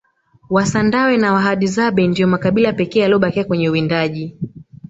[0.55, 4.37] wasandawe na wahadzabe ndiyo makabila pekee yaliyobakia kwenye uwindaji